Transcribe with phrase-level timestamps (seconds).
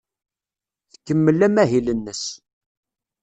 [0.91, 2.23] Tkemmel amahil-nnes.